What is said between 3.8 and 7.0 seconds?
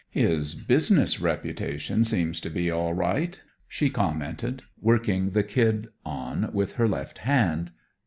commented, working the kid on with her